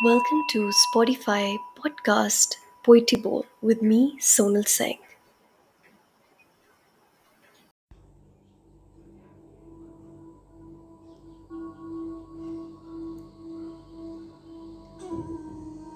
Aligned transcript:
Welcome 0.00 0.44
to 0.50 0.70
Spotify 0.70 1.58
podcast 1.76 2.54
Poetry 2.84 3.18
Bowl 3.20 3.44
with 3.60 3.82
me, 3.82 4.16
Sonal 4.20 4.64
Singh. 4.68 4.96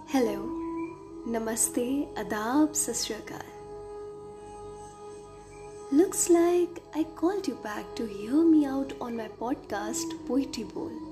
Hello, 0.08 0.50
Namaste, 1.24 2.12
Adab, 2.16 2.74
Sat 2.74 2.96
Sri 2.96 3.14
Akal. 3.14 3.46
Looks 5.92 6.28
like 6.28 6.82
I 6.92 7.04
called 7.14 7.46
you 7.46 7.54
back 7.62 7.94
to 7.94 8.06
hear 8.06 8.44
me 8.44 8.66
out 8.66 8.92
on 9.00 9.16
my 9.16 9.28
podcast 9.28 10.26
Poetry 10.26 10.64
Bowl. 10.64 11.11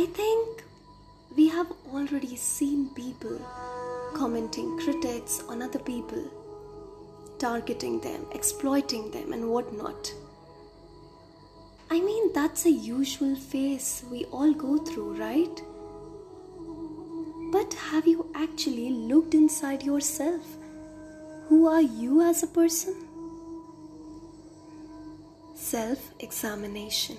I 0.00 0.06
think 0.06 0.64
we 1.36 1.48
have 1.48 1.70
already 1.92 2.34
seen 2.34 2.88
people 2.94 3.38
commenting 4.14 4.78
critics 4.78 5.42
on 5.46 5.60
other 5.60 5.78
people, 5.78 6.24
targeting 7.38 8.00
them, 8.00 8.24
exploiting 8.32 9.10
them, 9.10 9.34
and 9.34 9.50
whatnot. 9.50 10.14
I 11.90 12.00
mean, 12.00 12.32
that's 12.32 12.64
a 12.64 12.70
usual 12.70 13.36
phase 13.36 14.02
we 14.10 14.24
all 14.36 14.54
go 14.54 14.78
through, 14.78 15.16
right? 15.20 15.62
But 17.52 17.74
have 17.90 18.06
you 18.06 18.24
actually 18.34 18.88
looked 18.88 19.34
inside 19.34 19.82
yourself? 19.82 20.46
Who 21.50 21.66
are 21.66 21.82
you 21.82 22.22
as 22.22 22.42
a 22.42 22.46
person? 22.46 22.94
Self 25.54 26.14
examination, 26.20 27.18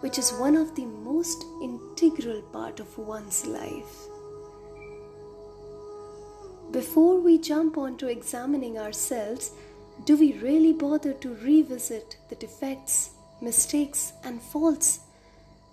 which 0.00 0.18
is 0.18 0.32
one 0.32 0.56
of 0.56 0.74
the 0.74 0.84
most 0.84 1.44
integral 1.62 2.42
part 2.52 2.80
of 2.80 2.98
one's 2.98 3.46
life. 3.46 4.08
Before 6.70 7.20
we 7.20 7.38
jump 7.38 7.78
on 7.78 7.96
to 7.98 8.08
examining 8.08 8.78
ourselves, 8.78 9.52
do 10.04 10.16
we 10.16 10.34
really 10.34 10.72
bother 10.72 11.12
to 11.14 11.34
revisit 11.36 12.18
the 12.28 12.34
defects, 12.34 13.10
mistakes, 13.40 14.12
and 14.24 14.42
faults 14.42 15.00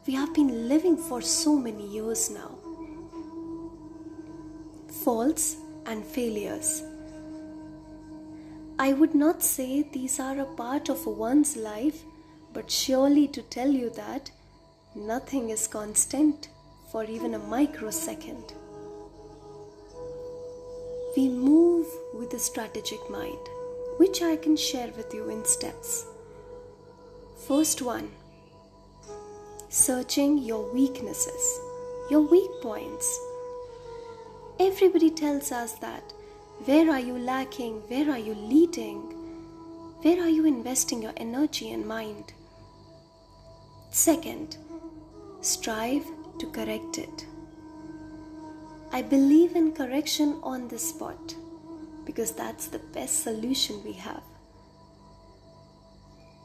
we 0.07 0.13
have 0.13 0.33
been 0.33 0.67
living 0.69 0.95
for 0.95 1.21
so 1.21 1.55
many 1.57 1.85
years 1.87 2.29
now? 2.29 2.55
Faults 5.03 5.57
and 5.85 6.05
failures. 6.05 6.83
I 8.79 8.93
would 8.93 9.13
not 9.13 9.43
say 9.43 9.83
these 9.83 10.19
are 10.19 10.39
a 10.39 10.45
part 10.45 10.89
of 10.89 11.05
one's 11.05 11.55
life, 11.57 12.03
but 12.53 12.69
surely 12.69 13.27
to 13.27 13.41
tell 13.41 13.69
you 13.69 13.89
that 13.91 14.31
nothing 14.95 15.49
is 15.49 15.67
constant 15.67 16.49
for 16.91 17.03
even 17.03 17.33
a 17.33 17.39
microsecond. 17.39 18.53
We 21.17 21.29
move 21.29 21.87
with 22.13 22.33
a 22.33 22.39
strategic 22.39 23.09
mind, 23.09 23.47
which 23.97 24.21
I 24.21 24.35
can 24.35 24.55
share 24.55 24.91
with 24.95 25.13
you 25.13 25.29
in 25.29 25.45
steps. 25.45 26.05
First 27.47 27.81
one 27.81 28.11
searching 29.69 30.37
your 30.37 30.71
weaknesses, 30.71 31.59
your 32.09 32.21
weak 32.21 32.51
points. 32.61 33.19
Everybody 34.59 35.09
tells 35.09 35.51
us 35.51 35.73
that. 35.79 36.13
Where 36.65 36.91
are 36.91 36.99
you 36.99 37.17
lacking? 37.17 37.81
Where 37.87 38.11
are 38.11 38.19
you 38.19 38.35
leading? 38.35 39.01
Where 40.03 40.21
are 40.21 40.29
you 40.29 40.45
investing 40.45 41.01
your 41.01 41.13
energy 41.17 41.71
and 41.71 41.87
mind? 41.87 42.33
Second, 43.93 44.57
strive 45.41 46.03
to 46.39 46.47
correct 46.47 46.97
it. 46.97 47.27
I 48.91 49.03
believe 49.03 49.55
in 49.55 49.71
correction 49.71 50.39
on 50.41 50.67
the 50.67 50.79
spot 50.79 51.35
because 52.03 52.31
that's 52.31 52.65
the 52.65 52.79
best 52.79 53.21
solution 53.21 53.83
we 53.83 53.93
have. 53.93 54.23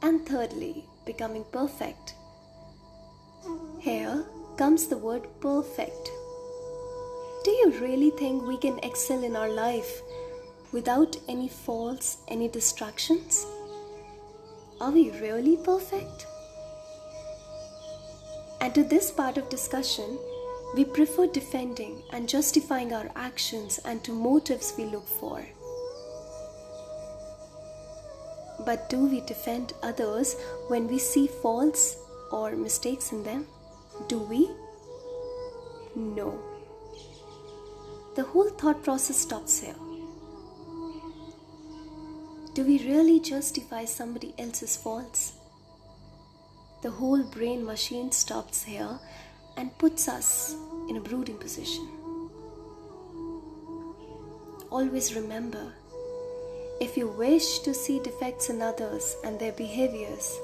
And 0.03 0.26
thirdly, 0.26 0.84
becoming 1.06 1.44
perfect. 1.50 2.16
Here 3.78 4.26
comes 4.58 4.87
the 4.88 4.98
word 4.98 5.26
perfect. 5.41 6.10
Do 7.44 7.50
you 7.50 7.78
really 7.81 8.10
think 8.10 8.47
we 8.47 8.58
can 8.58 8.78
excel 8.81 9.25
in 9.25 9.34
our 9.34 9.48
life 9.48 10.03
without 10.70 11.16
any 11.28 11.48
faults, 11.48 12.19
any 12.28 12.48
distractions? 12.48 13.47
Are 14.82 14.91
we 14.91 15.12
really 15.12 15.56
perfect? 15.56 16.26
And 18.60 18.74
to 18.74 18.82
this 18.82 19.10
part 19.10 19.38
of 19.38 19.48
discussion, 19.48 20.19
we 20.74 20.84
prefer 20.84 21.26
defending 21.26 22.02
and 22.12 22.28
justifying 22.28 22.92
our 22.92 23.10
actions 23.16 23.78
and 23.84 24.02
to 24.04 24.12
motives 24.12 24.74
we 24.76 24.84
look 24.84 25.06
for. 25.06 25.46
But 28.66 28.91
do 28.91 29.06
we 29.06 29.20
defend 29.20 29.72
others 29.82 30.36
when 30.66 30.88
we 30.88 30.98
see 30.98 31.28
faults 31.28 31.96
or 32.32 32.56
mistakes 32.56 33.12
in 33.12 33.22
them? 33.22 33.46
Do 34.08 34.19
we? 34.19 34.50
No. 35.94 36.38
The 38.16 38.25
whole 38.25 38.50
thought 38.50 38.82
process 38.82 39.16
stops 39.16 39.60
here. 39.60 39.76
Do 42.54 42.64
we 42.64 42.84
really 42.84 43.20
justify 43.20 43.84
somebody 43.84 44.34
else's 44.36 44.76
faults? 44.76 45.38
The 46.81 46.91
whole 46.91 47.25
brain 47.25 47.65
machine 47.65 48.12
stops 48.12 48.62
here 48.62 48.99
and 49.56 49.77
puts 49.78 50.09
us 50.09 50.55
in 50.89 50.97
a 50.97 51.00
brooding 51.00 51.39
position. 51.39 51.89
Always 54.71 55.17
remember 55.17 55.72
if 56.81 56.97
you 56.97 57.09
wish 57.09 57.59
to 57.61 57.75
see 57.75 57.99
defects 57.99 58.50
in 58.50 58.62
others 58.62 59.17
and 59.25 59.41
their 59.41 59.50
behaviors, 59.50 60.38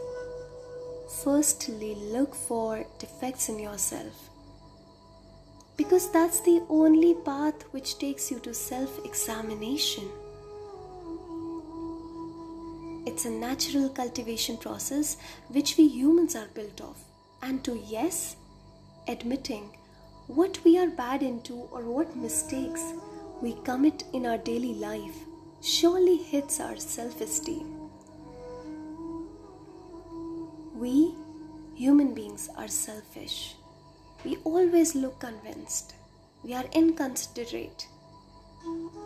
firstly 1.22 1.94
look 1.94 2.34
for 2.34 2.84
defects 2.98 3.48
in 3.48 3.60
yourself. 3.60 4.30
Because 5.76 6.10
that's 6.10 6.40
the 6.40 6.64
only 6.68 7.14
path 7.14 7.62
which 7.70 7.98
takes 7.98 8.32
you 8.32 8.40
to 8.40 8.52
self 8.52 9.04
examination. 9.04 10.08
It's 13.14 13.26
a 13.26 13.30
natural 13.30 13.90
cultivation 13.90 14.56
process 14.56 15.18
which 15.48 15.76
we 15.78 15.86
humans 15.86 16.34
are 16.34 16.48
built 16.52 16.80
of. 16.80 16.96
And 17.42 17.62
to 17.62 17.80
yes, 17.86 18.34
admitting 19.06 19.70
what 20.26 20.58
we 20.64 20.76
are 20.80 20.88
bad 20.88 21.22
into 21.22 21.54
or 21.70 21.82
what 21.82 22.16
mistakes 22.16 22.82
we 23.40 23.52
commit 23.62 24.02
in 24.12 24.26
our 24.26 24.36
daily 24.36 24.74
life 24.74 25.14
surely 25.62 26.16
hits 26.16 26.58
our 26.58 26.76
self 26.76 27.20
esteem. 27.20 27.88
We 30.74 31.14
human 31.76 32.14
beings 32.14 32.48
are 32.56 32.66
selfish. 32.66 33.54
We 34.24 34.38
always 34.42 34.96
look 34.96 35.20
convinced. 35.20 35.94
We 36.42 36.52
are 36.52 36.64
inconsiderate 36.72 37.86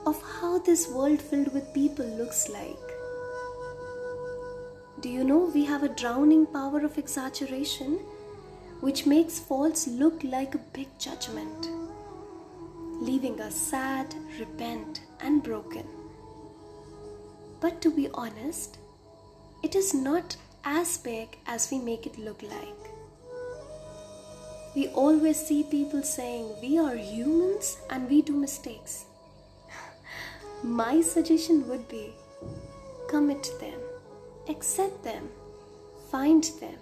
of 0.07 0.23
how 0.41 0.61
this 0.61 0.89
world 0.89 1.21
filled 1.21 1.53
with 1.53 1.75
people 1.75 2.07
looks 2.07 2.49
like. 2.49 2.98
Do 5.01 5.09
you 5.09 5.23
know 5.23 5.51
we 5.55 5.65
have 5.65 5.85
a 5.85 5.89
drowning 5.89 6.45
power 6.47 6.81
of 6.81 6.99
exaggeration 6.99 8.01
which 8.81 9.07
makes 9.07 9.39
faults 9.39 9.87
look 9.87 10.25
like 10.25 10.57
a 10.57 10.65
big 10.73 10.89
judgment, 10.99 11.69
leaving 13.01 13.41
us 13.41 13.55
sad, 13.55 14.13
repent, 14.41 15.03
and 15.21 15.41
broken? 15.41 15.87
But 17.61 17.81
to 17.83 17.95
be 17.95 18.09
honest, 18.13 18.79
it 19.63 19.77
is 19.77 19.95
not 19.95 20.37
as 20.65 20.99
big 20.99 21.39
as 21.47 21.71
we 21.71 21.79
make 21.79 22.05
it 22.05 22.19
look 22.19 22.43
like. 22.43 22.91
We 24.75 24.89
always 24.89 25.39
see 25.39 25.63
people 25.63 26.03
saying 26.03 26.57
we 26.61 26.77
are 26.77 26.97
humans 26.97 27.79
and 27.89 28.11
we 28.11 28.23
do 28.23 28.33
mistakes. 28.33 29.05
My 30.65 31.01
suggestion 31.03 31.69
would 31.69 31.89
be 31.89 32.15
commit 33.09 33.49
them, 33.61 33.81
accept 34.49 35.05
them, 35.05 35.29
find 36.11 36.45
them, 36.61 36.77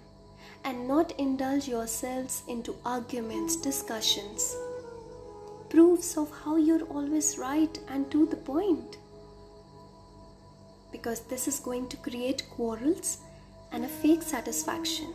and 0.63 0.87
not 0.87 1.11
indulge 1.17 1.67
yourselves 1.67 2.43
into 2.47 2.75
arguments, 2.85 3.55
discussions, 3.55 4.55
proofs 5.69 6.17
of 6.17 6.31
how 6.43 6.55
you're 6.55 6.83
always 6.83 7.37
right 7.37 7.79
and 7.89 8.09
to 8.11 8.25
the 8.25 8.35
point. 8.35 8.97
Because 10.91 11.21
this 11.21 11.47
is 11.47 11.59
going 11.59 11.89
to 11.89 11.97
create 11.97 12.49
quarrels 12.49 13.19
and 13.71 13.85
a 13.85 13.87
fake 13.87 14.23
satisfaction. 14.23 15.13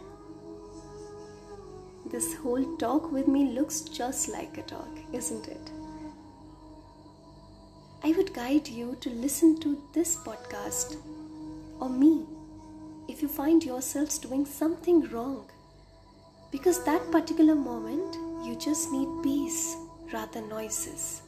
This 2.07 2.35
whole 2.35 2.77
talk 2.77 3.11
with 3.11 3.29
me 3.29 3.51
looks 3.51 3.81
just 3.81 4.29
like 4.29 4.59
a 4.59 4.63
talk, 4.63 4.99
isn't 5.13 5.49
it? 5.49 5.71
I 8.05 8.13
would 8.13 8.35
guide 8.35 8.69
you 8.69 8.97
to 9.01 9.11
listen 9.11 9.59
to 9.61 9.81
this 9.93 10.17
podcast 10.17 10.97
or 11.81 11.89
me 11.89 12.27
if 13.09 13.23
you 13.23 13.29
find 13.29 13.65
yourselves 13.65 14.19
doing 14.19 14.47
something 14.47 15.09
wrong. 15.11 15.51
Because 16.51 16.85
that 16.85 17.11
particular 17.11 17.55
moment, 17.55 18.17
you 18.47 18.57
just 18.57 18.91
need 18.93 19.09
peace 19.23 19.77
rather 20.13 20.33
than 20.33 20.49
noises. 20.49 21.23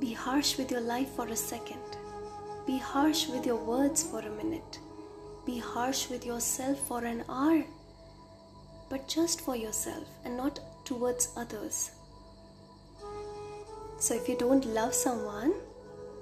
Be 0.00 0.12
harsh 0.12 0.58
with 0.58 0.70
your 0.70 0.80
life 0.80 1.10
for 1.10 1.26
a 1.28 1.36
second. 1.36 1.80
Be 2.66 2.78
harsh 2.78 3.28
with 3.28 3.46
your 3.46 3.56
words 3.56 4.02
for 4.02 4.20
a 4.20 4.30
minute. 4.30 4.78
Be 5.46 5.58
harsh 5.58 6.10
with 6.10 6.26
yourself 6.26 6.78
for 6.88 7.04
an 7.04 7.24
hour. 7.28 7.64
But 8.90 9.08
just 9.08 9.40
for 9.40 9.56
yourself 9.56 10.08
and 10.24 10.36
not 10.36 10.60
towards 10.84 11.32
others. 11.36 11.92
So 13.98 14.14
if 14.14 14.28
you 14.28 14.36
don't 14.36 14.66
love 14.66 14.94
someone, 14.94 15.54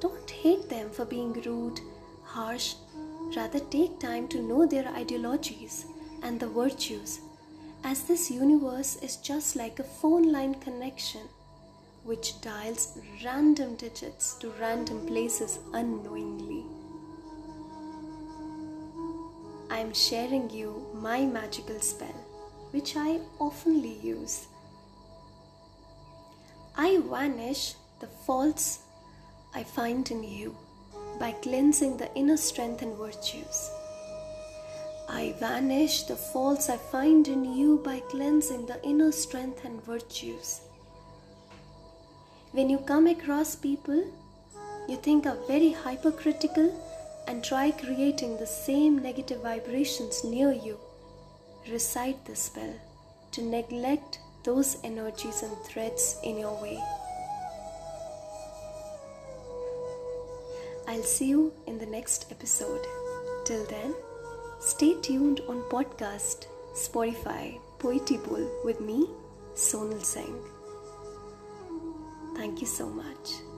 don't 0.00 0.31
hate 0.31 0.69
them 0.69 0.91
for 0.91 1.05
being 1.05 1.32
rude, 1.32 1.81
harsh. 2.23 2.75
Rather, 3.36 3.60
take 3.60 3.98
time 3.98 4.28
to 4.28 4.42
know 4.42 4.66
their 4.66 4.88
ideologies 4.88 5.86
and 6.22 6.40
the 6.40 6.48
virtues, 6.48 7.20
as 7.82 8.04
this 8.04 8.30
universe 8.30 8.96
is 8.96 9.16
just 9.16 9.56
like 9.56 9.78
a 9.78 9.84
phone 9.84 10.30
line 10.32 10.54
connection 10.54 11.28
which 12.04 12.38
dials 12.42 12.98
random 13.24 13.74
digits 13.76 14.34
to 14.34 14.50
random 14.60 15.06
places 15.06 15.58
unknowingly. 15.72 16.64
I 19.70 19.78
am 19.78 19.94
sharing 19.94 20.50
you 20.50 20.86
my 20.94 21.24
magical 21.24 21.80
spell, 21.80 22.20
which 22.72 22.94
I 22.96 23.20
oftenly 23.40 24.02
use. 24.04 24.46
I 26.76 26.98
vanish 26.98 27.74
the 28.00 28.06
faults 28.06 28.80
I 29.54 29.64
find 29.64 30.08
in 30.10 30.22
you 30.22 30.56
by 31.19 31.32
cleansing 31.32 31.96
the 31.96 32.12
inner 32.14 32.37
strength 32.37 32.82
and 32.82 32.96
virtues. 32.96 33.70
I 35.08 35.34
vanish 35.38 36.05
the 36.05 36.16
faults 36.16 36.69
I 36.69 36.76
find 36.76 37.28
in 37.28 37.44
you 37.56 37.81
by 37.84 38.00
cleansing 38.00 38.66
the 38.66 38.82
inner 38.82 39.12
strength 39.12 39.64
and 39.64 39.82
virtues. 39.84 40.61
When 42.52 42.70
you 42.70 42.78
come 42.78 43.06
across 43.06 43.55
people 43.56 44.05
you 44.87 44.96
think 44.96 45.26
are 45.26 45.38
very 45.46 45.72
hypercritical 45.72 46.72
and 47.26 47.43
try 47.43 47.70
creating 47.70 48.37
the 48.37 48.46
same 48.46 48.99
negative 48.99 49.43
vibrations 49.43 50.25
near 50.25 50.52
you, 50.52 50.78
recite 51.70 52.22
the 52.26 52.37
spell 52.37 52.75
to 53.32 53.43
neglect 53.43 54.19
those 54.44 54.76
energies 54.84 55.43
and 55.43 55.56
threats 55.64 56.19
in 56.22 56.38
your 56.38 56.60
way. 56.60 56.78
I'll 60.86 61.02
see 61.02 61.28
you 61.28 61.52
in 61.66 61.78
the 61.78 61.86
next 61.86 62.26
episode. 62.31 62.86
Till 63.44 63.64
then, 63.66 63.94
stay 64.60 64.94
tuned 65.00 65.40
on 65.48 65.62
podcast, 65.70 66.46
Spotify, 66.75 67.58
Poetry 67.78 68.19
Bowl 68.19 68.46
with 68.64 68.81
me, 68.81 69.08
Sonal 69.54 70.04
Singh. 70.04 70.38
Thank 72.36 72.60
you 72.60 72.66
so 72.66 72.88
much. 72.88 73.53